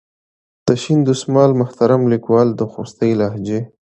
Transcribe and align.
د 0.65 0.67
شین 0.81 0.99
دسمال 1.09 1.51
محترم 1.61 2.01
لیکوال 2.11 2.47
د 2.55 2.61
خوستي 2.71 3.11
لهجې. 3.21 3.59